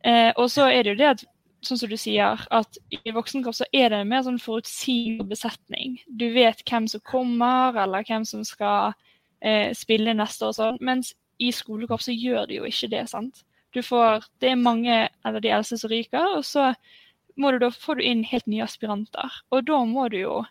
[0.06, 1.24] Eh, og så er det jo det at
[1.66, 5.98] sånn som du sier, at i voksenkropp så er det en mer sånn forutsigbar besetning.
[6.06, 8.94] Du vet hvem som kommer, eller hvem som skal
[9.42, 10.54] eh, spille neste år.
[10.58, 10.78] Sånn.
[10.84, 13.04] Mens i skolekorps så gjør det jo ikke det.
[13.10, 13.42] sant?
[13.74, 16.72] Du får, Det er mange eller de eldste som ryker, og så
[17.38, 19.42] må du da, får du inn helt nye aspiranter.
[19.50, 20.44] Og da må du jo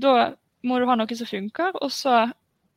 [0.00, 0.34] Da
[0.66, 2.32] må du ha noe som funker, og så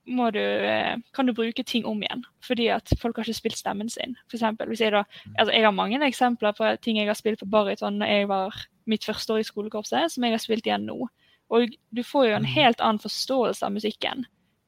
[0.07, 2.23] du, eh, kan du bruke ting om igjen.
[2.43, 4.15] Fordi at folk har ikke spilt stemmen sin.
[4.29, 5.03] For eksempel, hvis jeg, da,
[5.37, 8.55] altså jeg har mange eksempler på ting jeg har spilt på baryton da jeg var
[8.85, 11.09] mitt første år i skolekorpset, som jeg har spilt igjen nå.
[11.49, 12.53] Og du får jo en mm.
[12.55, 14.25] helt annen forståelse av musikken.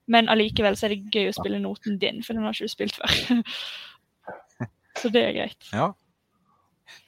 [0.08, 2.74] Men allikevel så er det gøy å spille noten din, for den har ikke du
[2.74, 3.44] spilt før.
[5.02, 5.70] så det er greit.
[5.74, 5.92] Ja.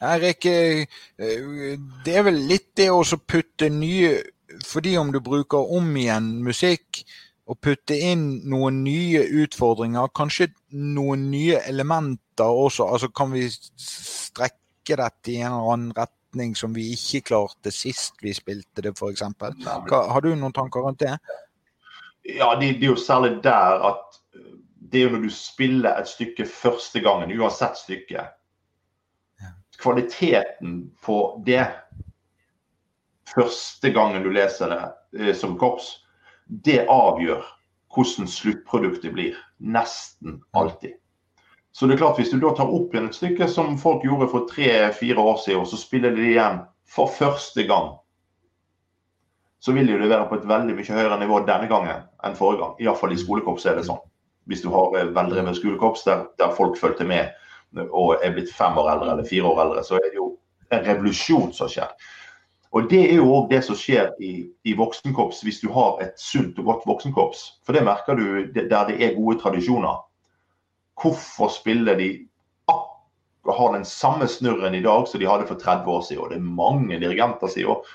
[0.01, 0.86] Erik, eh,
[2.06, 4.21] det er vel litt det å putte nye
[4.67, 7.06] Fordi om du bruker om igjen musikk,
[7.47, 12.89] å putte inn noen nye utfordringer, kanskje noen nye elementer også.
[12.91, 18.19] Altså Kan vi strekke dette i en eller annen retning som vi ikke klarte sist
[18.21, 19.23] vi spilte det, f.eks.?
[19.23, 21.15] Har du noen tanker rundt det?
[22.27, 24.21] Ja, det, det, er jo særlig der at
[24.91, 28.25] det er jo når du spiller et stykke første gangen, uansett stykke.
[29.82, 31.63] Kvaliteten på det
[33.32, 34.82] første gangen du leser det
[35.19, 35.93] eh, som korps,
[36.45, 37.45] det avgjør
[37.95, 39.39] hvordan sluttproduktet blir.
[39.58, 40.97] Nesten alltid.
[41.71, 44.27] Så det er klart, hvis du da tar opp igjen et stykke som folk gjorde
[44.34, 47.93] for tre-fire år siden, og så spiller de det igjen for første gang,
[49.62, 52.73] så vil de være på et veldig mye høyere nivå denne gangen enn forrige gang.
[52.84, 54.01] Iallfall i skolekorps er det sånn.
[54.49, 57.30] Hvis du har eh, veldrevet skolekorps der, der folk fulgte med
[57.71, 60.25] og er blitt fem år eldre eller fire år eldre, så er det jo
[60.75, 61.93] en revolusjon som skjer.
[62.71, 66.19] Og Det er jo òg det som skjer i, i voksenkorps hvis du har et
[66.19, 67.43] sunt og godt voksenkorps.
[67.67, 70.04] For det merker du der det er gode tradisjoner.
[71.01, 72.12] Hvorfor spiller de
[73.41, 76.23] og har den samme snurren i dag som de hadde for 30 år siden?
[76.23, 77.71] Og det er mange dirigenter siden.
[77.71, 77.86] òg.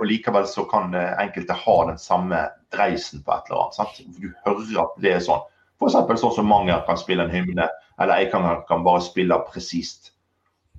[0.00, 2.38] og likevel så kan eh, enkelte ha den samme
[2.74, 3.76] dreisen på et eller annet.
[3.76, 4.00] Sant?
[4.18, 5.44] Du hører at det er sånn.
[5.82, 6.20] F.eks.
[6.20, 7.68] sånn som Manger kan spille en hymne,
[8.00, 10.12] eller jeg kan, bare spille presist.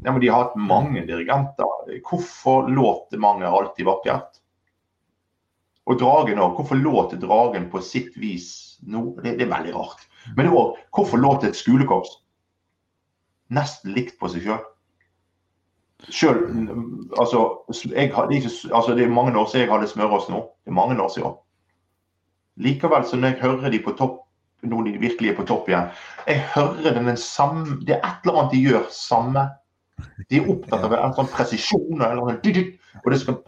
[0.04, 1.68] Ja, men De har hatt mange dirigenter.
[2.10, 4.42] Hvorfor låter mange alltid vakkert?
[5.86, 6.58] Og Dragen òg.
[6.58, 9.14] Hvorfor låter Dragen på sitt vis nå?
[9.22, 10.06] Det, det, er veldig rart.
[10.38, 12.20] Men òg hvorfor låter et skolekorps
[13.54, 14.62] nesten likt på seg sjøl?
[16.04, 16.50] Selv,
[17.16, 20.42] altså, altså, det er mange år siden jeg hadde smørås nå.
[20.66, 21.38] Det er mange år siden.
[22.60, 24.23] Likevel, så når jeg hører de på topp,
[24.64, 25.92] når de virkelig er på topp igjen,
[26.28, 29.50] jeg hører den samme, det er et eller annet de gjør samme
[30.30, 32.02] de er opptatt av en sånn presisjon.
[32.02, 33.40] Eller, og det skal,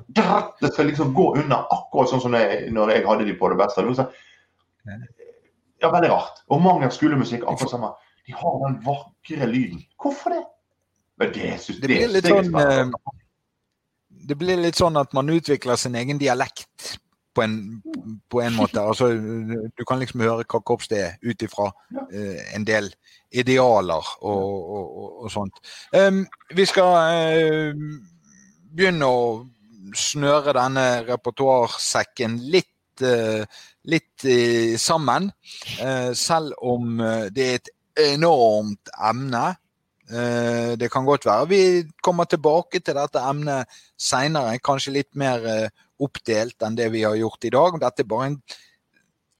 [0.61, 3.59] det skal liksom gå unna, akkurat sånn som det, når jeg hadde de på det
[3.61, 3.85] beste.
[5.83, 6.43] Ja, veldig rart.
[6.49, 7.93] Og mange skolemusikk akkurat samme.
[8.25, 9.83] De har den vakre lyden.
[10.01, 10.43] Hvorfor det?
[11.21, 13.11] Men det, synes, det, blir litt sånn, eh,
[14.27, 16.97] det blir litt sånn at man utvikler sin egen dialekt
[17.35, 17.55] på en,
[18.29, 18.81] på en måte.
[18.89, 19.11] Altså,
[19.77, 22.89] du kan liksom høre hva korps det er ut ifra uh, en del
[23.35, 25.59] idealer og, og, og sånt.
[25.95, 26.23] Um,
[26.55, 27.85] vi skal uh,
[28.75, 29.25] begynne å
[29.95, 33.43] snøre denne repertoarsekken litt, uh,
[33.85, 34.25] litt
[34.81, 35.29] sammen.
[36.17, 36.97] selv om
[37.35, 37.69] det er et
[38.15, 39.43] enormt emne.
[40.79, 41.59] Det kan godt være vi
[42.03, 45.45] kommer tilbake til dette emnet seinere, kanskje litt mer
[46.01, 47.79] oppdelt enn det vi har gjort i dag.
[47.81, 48.39] Dette er bare en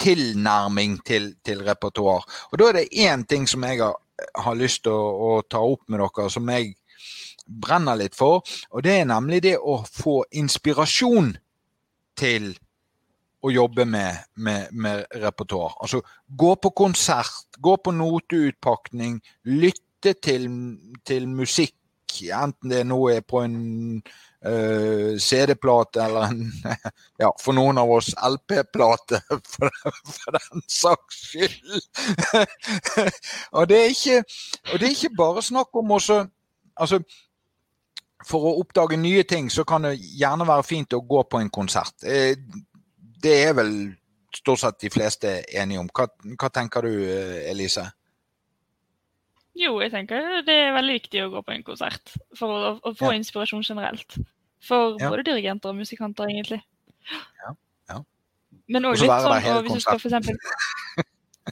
[0.01, 2.25] tilnærming til, til repertoar.
[2.51, 3.95] Og da er det én ting som jeg har,
[4.43, 6.75] har lyst til å, å, ta opp med dere, som jeg
[7.45, 8.43] brenner litt for.
[8.71, 11.35] Og det er nemlig det å få inspirasjon
[12.15, 12.53] til
[13.45, 15.75] å jobbe med, med, med repertoar.
[15.81, 20.47] Altså gå på konsert, gå på noteutpakning, lytte til,
[21.05, 21.75] til musikk,
[22.33, 23.55] enten det nå er på en
[24.45, 26.43] uh, CD-plate eller en
[27.23, 29.21] ja, for noen av oss LP-plate,
[29.53, 31.75] for, for, den saks skyld.
[33.57, 34.23] og, det ikke,
[34.71, 36.23] og, det er ikke, bare snakk om også
[36.75, 37.01] altså,
[38.25, 41.51] For å oppdage nye ting, så kan det gjerne være fint å gå på en
[41.53, 41.97] konsert.
[42.01, 42.33] Uh,
[43.21, 43.75] det er vel
[44.35, 45.89] stort sett de fleste enige om.
[45.93, 47.05] Hva, hva tenker du,
[47.45, 47.85] Elise?
[49.55, 52.91] Jo, jeg tenker det er veldig viktig å gå på en konsert for å, å
[52.97, 53.19] få ja.
[53.21, 54.17] inspirasjon generelt.
[54.65, 55.11] For ja.
[55.11, 56.59] både dirigenter og musikanter, egentlig.
[57.43, 57.53] Ja,
[57.91, 57.99] ja.
[58.71, 60.39] Men òg litt sånn og hvis du skal for eksempel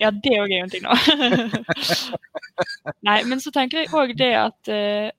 [0.02, 0.94] Ja, det òg er jo en ting, nå.
[3.08, 5.12] Nei, men så tenker jeg òg det at uh,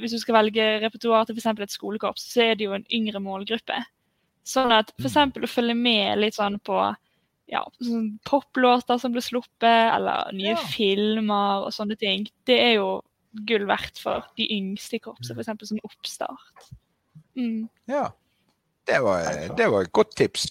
[0.00, 1.50] hvis du skal velge repertoar til f.eks.
[1.60, 3.82] et skolekorps, så er det jo en yngre målgruppe.
[4.48, 5.18] Sånn at f.eks.
[5.28, 5.44] Mm.
[5.44, 6.80] å følge med litt sånn på
[7.48, 10.64] ja, sånn poplåter som blir sluppet, eller nye ja.
[10.72, 12.90] filmer og sånne ting, det er jo
[13.48, 15.68] gull verdt for de yngste i korpset, f.eks.
[15.70, 16.70] som oppstart.
[17.38, 17.68] Mm.
[17.90, 18.08] Ja.
[18.88, 20.46] Det var, det var, et godt tips.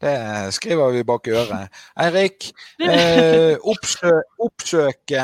[0.00, 0.12] Det
[0.52, 1.72] skriver vi bak øret.
[1.96, 2.50] Eirik,
[2.80, 5.22] eh, oppsø, oppsøke,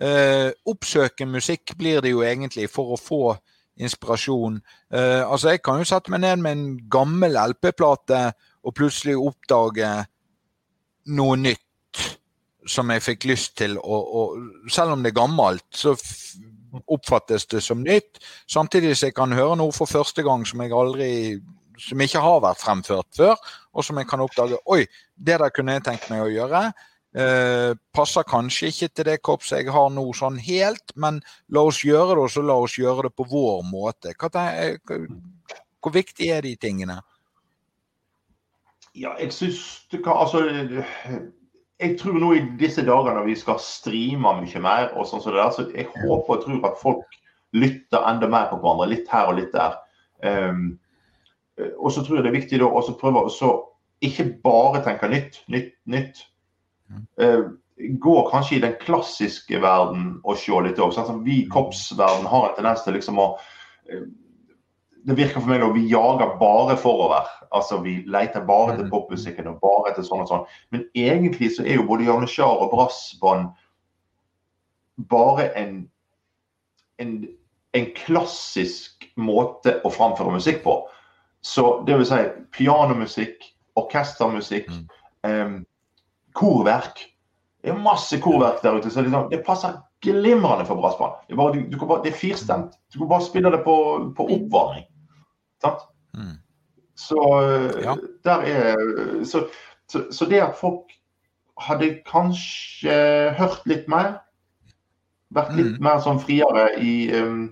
[0.00, 3.36] eh, oppsøke musikk blir det jo egentlig for å få
[3.76, 4.60] inspirasjon.
[4.92, 8.32] Eh, altså Jeg kan jo sette meg ned med en gammel LP-plate
[8.64, 9.90] og plutselig oppdage
[11.16, 12.04] noe nytt
[12.68, 14.34] som jeg fikk lyst til å,
[14.70, 15.94] Selv om det er gammelt, så
[16.86, 18.20] oppfattes det som nytt.
[18.50, 21.10] Samtidig som jeg kan høre noe for første gang som jeg aldri
[21.80, 23.38] som ikke har vært fremført før,
[23.72, 24.84] og som jeg kan oppdage Oi,
[25.16, 26.62] det der kunne jeg tenkt meg å gjøre.
[27.10, 31.18] Eh, passer kanskje ikke til det korpset jeg har nå sånn helt, men
[31.50, 34.12] la oss gjøre det, og så la oss gjøre det på vår måte.
[34.20, 34.30] Hva,
[34.84, 35.08] hvor,
[35.80, 37.00] hvor viktig er de tingene?
[38.98, 40.42] Ja, jeg syns kan Altså
[41.80, 45.32] jeg tror nå i disse dager når vi skal streame mye mer, og sånn som
[45.32, 47.16] det der, så jeg håper og tror at folk
[47.56, 48.90] lytter enda mer på hverandre.
[48.92, 49.78] Litt her og litt der.
[50.20, 50.74] Um,
[51.78, 53.50] og så tror jeg det er viktig da å prøve å
[54.04, 56.22] ikke bare tenke nytt, nytt, nytt.
[57.20, 57.56] Uh,
[58.00, 60.92] gå kanskje i den klassiske verden og se litt òg.
[60.96, 64.04] Sånn vi i korpsverden har en tendens til liksom å uh,
[65.06, 67.28] det virker for meg at vi jager bare forover.
[67.52, 68.90] Altså Vi leter bare til mm.
[68.90, 70.46] popmusikken og bare til sånn og sånn.
[70.74, 73.50] Men egentlig så er jo både Janusjar og brassbånd
[75.10, 75.76] bare en,
[77.00, 77.14] en,
[77.76, 80.76] en klassisk måte å framføre musikk på.
[81.40, 82.20] Så det vil si
[82.56, 83.46] pianomusikk,
[83.80, 84.84] orkestermusikk, mm.
[85.24, 85.56] um,
[86.36, 87.06] korverk.
[87.64, 88.92] Det er masse korverk der ute.
[88.92, 91.24] så liksom, Det passer glimrende for brassband.
[91.28, 91.36] Det,
[92.04, 92.76] det, er firstemt.
[92.92, 93.76] Du kan bare spille det på,
[94.16, 94.89] på oppvarming.
[96.16, 96.38] Mm.
[97.00, 97.20] Så,
[97.82, 97.96] ja.
[98.24, 98.76] der er,
[99.24, 99.46] så,
[99.88, 100.92] så, så, det at folk
[101.60, 102.94] hadde kanskje
[103.38, 104.18] hørt litt mer,
[105.30, 105.82] vært litt mm.
[105.84, 107.50] mer sånn friere i um,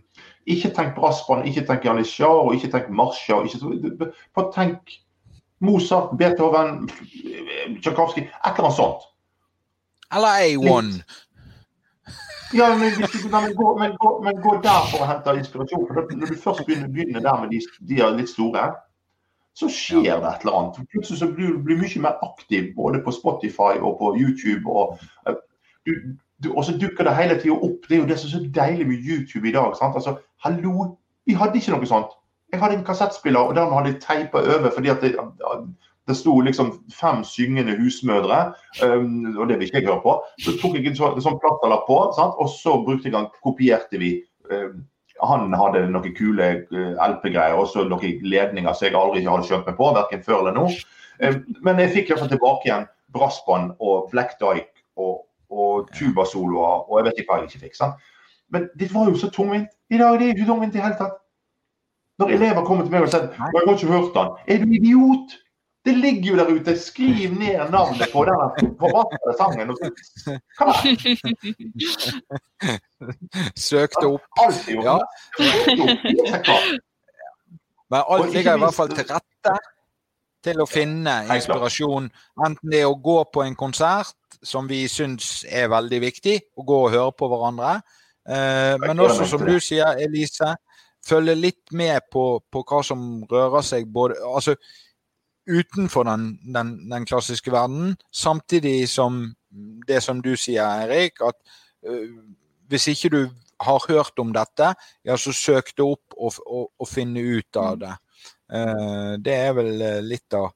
[0.49, 3.45] Ikke tenk brassband, ikke tenk Janitsjar og ikke tenk marsjer.
[4.35, 4.95] Bare tenk
[5.61, 6.87] Mozart, Beethoven,
[7.83, 9.05] Tsjajkovskij, et eller annet sånt.
[10.17, 11.03] Eller A1.
[12.55, 15.87] Ja, men, du, men, gå, men, gå, men, gå, der for å hente inspirasjon.
[15.89, 18.71] for Når du først begynner, begynner der med de, de er litt store,
[19.59, 20.79] så skjer det et eller annet.
[20.95, 24.71] Plutselig så blir du mye mer aktiv både på Spotify og på YouTube.
[24.71, 24.97] Og,
[25.29, 25.37] eh,
[25.87, 25.93] du,
[26.45, 27.85] du, og så dukker det hele tida opp.
[27.89, 29.77] Det er jo det som er så deilig med YouTube i dag.
[29.77, 29.99] sant?
[29.99, 30.95] Altså, hallo,
[31.27, 32.17] vi hadde ikke noe sånt.
[32.53, 35.13] Jeg hadde en kassettspiller, og den hadde jeg teipa over fordi at det,
[36.09, 38.41] det sto liksom fem syngende husmødre,
[38.85, 40.15] um, og det vil ikke jeg høre på.
[40.45, 42.39] Så tok jeg en sånn, sånn plattelapp på, sant?
[42.41, 44.15] og så brukte jeg den, kopierte vi.
[44.51, 44.87] Um,
[45.29, 49.69] han hadde noen kule uh, LP-greier og så noen ledninger som jeg aldri hadde skjønt
[49.69, 50.69] meg på, verken før eller nå.
[51.23, 56.99] Um, men jeg fikk iallfall tilbake igjen brassband og Black Dyke og, og tubasoloer og
[56.99, 57.79] jeg vet ikke hva jeg ikke fikk.
[57.81, 58.09] sant?
[58.53, 59.69] Men det var jo så tungvint.
[59.91, 61.19] I dag det er det ikke tungvint i det hele tatt.
[62.19, 64.31] Når elever kommer til meg og sier 'Jeg har ikke hørt den'.
[64.49, 65.37] Er du idiot?
[65.89, 66.79] Det ligger jo der ute.
[66.79, 68.37] Skriv ned navnet på den
[68.81, 69.69] forbaskede sangen.
[73.69, 74.25] Søk det opp.
[74.45, 74.99] Alt Ja.
[77.91, 79.55] Men alt ligger i hvert fall til rette
[80.45, 82.11] til å finne inspirasjon.
[82.47, 86.63] Enten det er å gå på en konsert, som vi syns er veldig viktig, å
[86.69, 87.79] gå og høre på hverandre.
[88.29, 90.53] Eh, men også, som du sier, Elise,
[91.09, 94.53] følge litt med på, på hva som rører seg både altså
[95.49, 97.97] utenfor den, den, den, klassiske verden.
[98.13, 99.35] Samtidig som
[99.89, 101.37] det som du sier, Erik, at
[101.89, 102.19] uh,
[102.69, 103.23] hvis ikke du
[103.61, 107.75] har hørt om dette, ja, så søk det opp og, og, og finne ut av
[107.75, 107.83] mm.
[107.85, 107.95] det.
[108.49, 110.53] Uh, det er vel uh, litt av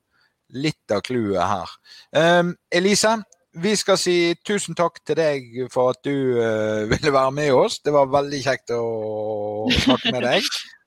[0.53, 1.71] litt av clouet her.
[2.13, 3.17] Um, Elise,
[3.53, 7.81] vi skal si tusen takk til deg for at du uh, ville være med oss.
[7.85, 10.47] Det var veldig kjekt å snakke med deg.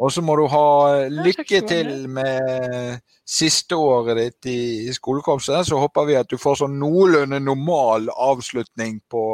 [0.00, 0.66] Og så må du ha
[1.12, 5.66] lykke til med siste året ditt i skolekorpset.
[5.68, 9.24] Så håper vi at du får sånn noenlunde normal avslutning på,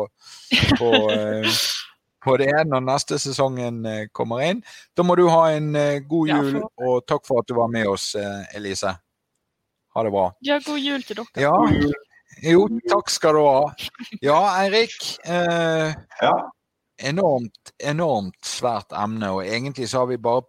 [0.80, 1.46] på, eh,
[2.26, 4.64] på det når neste sesongen eh, kommer inn.
[4.98, 7.86] Da må du ha en eh, god jul, og takk for at du var med
[7.94, 8.14] oss,
[8.56, 8.96] Elise.
[9.96, 10.26] Ha det bra.
[10.44, 11.46] Ja, god jul til dere.
[11.46, 11.54] Ja.
[12.44, 13.62] Jo, takk skal du ha.
[14.20, 14.98] Ja, Eirik.
[15.24, 16.34] Eh, ja.
[17.06, 20.44] Enormt, enormt svært emne, og egentlig så har vi bare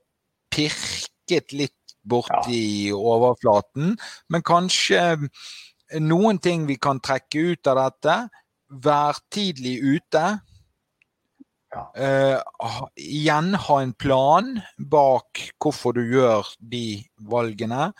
[0.58, 1.74] pirket litt
[2.08, 2.97] borti ja.
[2.97, 3.95] overflaten.
[4.32, 5.03] Men kanskje
[6.03, 8.20] noen ting vi kan trekke ut av dette.
[8.68, 10.26] Vær tidlig ute.
[11.78, 12.39] Uh,
[12.95, 17.91] igjen ha en plan bak hvorfor du gjør de valgene.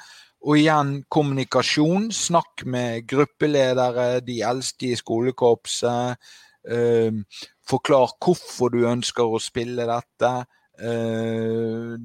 [0.47, 2.10] Og igjen kommunikasjon.
[2.16, 6.20] Snakk med gruppeledere, de eldste i skolekorpset.
[6.68, 7.24] Uh,
[7.68, 10.34] forklar hvorfor du ønsker å spille dette.
[10.78, 11.95] Uh,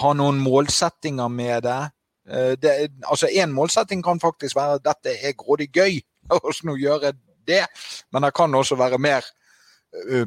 [0.00, 1.80] ha noen målsettinger med det.
[2.62, 2.72] det
[3.06, 6.00] altså Én målsetting kan faktisk være at dette er grådig gøy.
[6.42, 7.64] Og så nå gjør jeg det.
[8.12, 9.26] Men det kan også være mer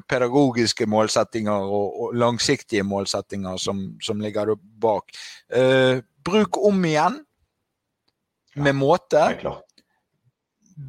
[0.10, 5.12] pedagogiske målsettinger og, og langsiktige målsettinger som, som ligger bak.
[5.55, 7.20] Uh, bruk om igjen
[8.55, 9.26] med måte.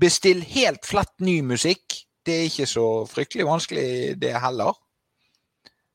[0.01, 2.05] Bestill helt flett ny musikk.
[2.27, 4.77] Det er ikke så fryktelig vanskelig, det heller.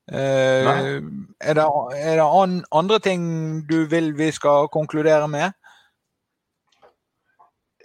[0.05, 1.01] Uh,
[1.41, 1.65] er det,
[1.97, 3.21] er det an, andre ting
[3.65, 5.55] du vil vi skal konkludere med?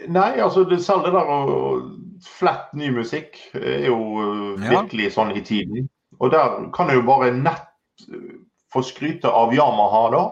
[0.08, 1.38] Nei, altså det, det der å
[2.24, 5.14] flett ny musikk er jo uh, virkelig ja.
[5.16, 5.88] sånn i tiden.
[6.20, 8.36] Og der kan jeg jo bare nett uh,
[8.72, 10.24] få skryte av Yamaha, da.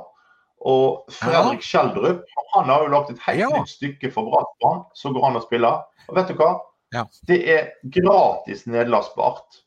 [0.69, 1.67] Og Fredrik ja.
[1.71, 2.25] Schjelderup
[2.55, 3.49] han har jo lagt et helt ja.
[3.55, 5.71] nytt stykke for brassband som går an å spille.
[6.09, 6.53] Og vet du hva?
[6.97, 7.05] Ja.
[7.29, 9.61] Det er gratis nedlastbart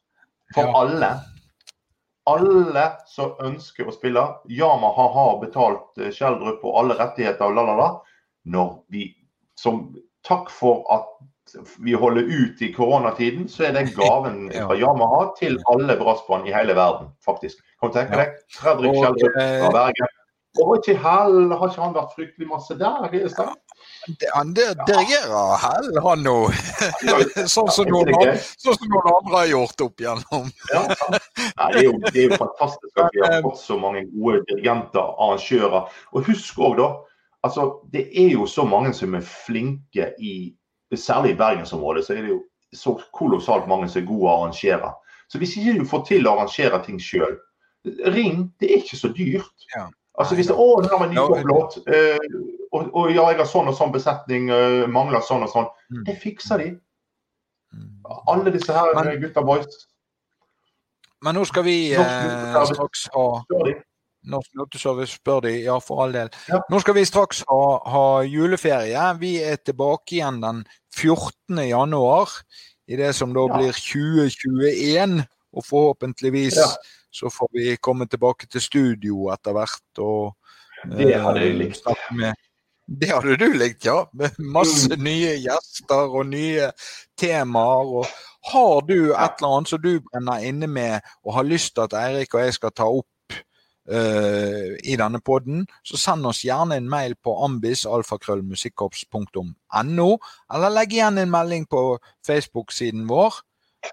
[0.56, 1.14] for alle.
[2.30, 4.24] Alle som ønsker å spille.
[4.52, 7.90] Yamaha har betalt uh, Schjelderup og alle rettigheter og la, la, la.
[8.52, 9.10] Når vi
[9.60, 9.88] som
[10.28, 11.10] takk for at
[11.84, 16.56] vi holder ut i koronatiden, så er det gaven fra Yamaha til alle brassband i
[16.56, 17.62] hele verden, faktisk.
[17.82, 18.40] Kan du tenke deg?
[18.56, 20.18] Fredrik fra eh, Bergen.
[20.62, 23.08] Og ikke Hell, har ikke han vært fryktelig masse der?
[24.34, 26.36] Han dirigerer Hell, han nå.
[27.54, 30.50] sånn som noen, sånn som noen andre har gjort opp igjennom.
[30.72, 34.06] ja, Nei, det, er jo, det, er jo, fantastisk at vi har fått så mange
[34.14, 35.92] gode dirigenter, arrangører.
[36.16, 36.90] Og husk òg, da.
[37.46, 40.36] Altså, det er jo så mange som er flinke i
[40.98, 42.42] særlig i bergensområdet, så er det jo
[42.76, 44.92] så kolossalt mange som er gode å arrangere.
[45.32, 47.38] Så hvis ikke du får til å arrangere ting sjøl,
[48.06, 48.54] ring.
[48.60, 49.68] Det er ikke så dyrt.
[49.76, 49.88] Ja.
[50.20, 52.18] Altså hvis det, å, har vi en ny topplåt, eh,
[52.72, 55.70] og, og, ja, jeg har sånn og sånn besetning, uh, mangler sånn og sånn.
[55.92, 56.02] Mm.
[56.08, 56.68] Det fikser de.
[57.72, 57.88] Mm.
[58.32, 59.86] Alle disse her men, gutta boys.
[61.24, 63.26] Men nå skal vi uh, straks ha
[64.32, 66.30] Norsk Lotteservice spør de, ja for all del.
[66.52, 66.60] Ja.
[66.70, 69.06] Nå skal vi straks ha, ha, juleferie.
[69.22, 71.64] Vi er tilbake igjen den 14.
[71.66, 72.36] januar
[72.92, 73.58] i det som da ja.
[73.58, 75.24] blir 2021.
[75.52, 76.68] Og forhåpentligvis ja.
[77.12, 80.38] Så får vi komme tilbake til studio etter hvert og
[80.98, 81.86] Det hadde jeg likt.
[82.18, 82.34] Med,
[82.88, 84.00] det hadde du likt, ja.
[84.18, 85.04] Med masse mm.
[85.06, 86.72] nye gjester og nye
[87.20, 87.96] temaer.
[88.02, 88.06] og
[88.52, 91.94] har du et eller annet som du brenner inne med og har lyst til at
[91.94, 93.06] Eirik og jeg skal ta opp
[93.92, 100.18] uh, i denne poden, så send oss gjerne en mail på ambisalfakrøllmusikkorps.no,
[100.54, 103.34] eller legg igjen en melding på Facebook-siden vår.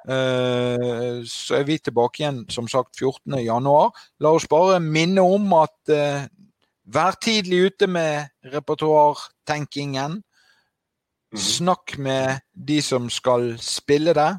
[0.09, 3.69] Uh, så er vi tilbake igjen som sagt 14.1.
[4.21, 6.27] La oss bare minne om at uh,
[6.89, 10.21] vær tidlig ute med repertoartenkingen.
[11.33, 11.41] Mhm.
[11.41, 14.31] Snakk med de som skal spille det.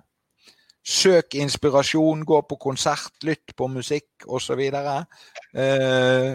[0.86, 4.60] Søk inspirasjon, gå på konsert, lytt på musikk osv.
[4.60, 6.32] Eh,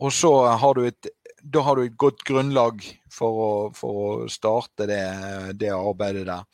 [0.00, 1.08] og så har du et
[1.44, 2.80] da har du et godt grunnlag
[3.12, 5.02] for å, for å starte det,
[5.60, 6.46] det, arbeidet der.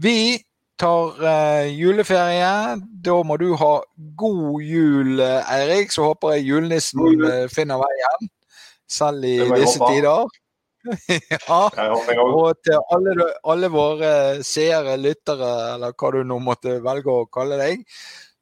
[0.00, 0.38] Vi
[0.80, 2.76] tar uh, juleferie.
[3.04, 3.72] Da må du ha
[4.18, 5.92] god jul, Eirik.
[5.94, 7.26] Så håper jeg julenissen jul.
[7.52, 8.30] finner veien,
[8.90, 10.24] selv i disse tider.
[11.10, 11.60] ja.
[12.24, 14.12] Og til alle, alle, våre
[14.46, 17.84] seere, lyttere, eller hva du nå måtte velge å kalle deg,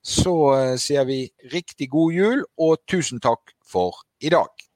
[0.05, 4.68] så uh, sier vi riktig god jul og tusen takk for i dag.